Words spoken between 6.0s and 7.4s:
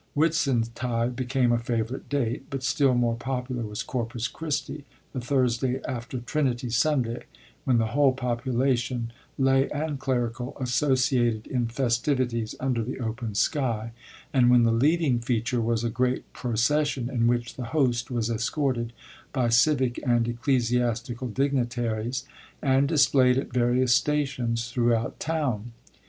Trinity Sunday,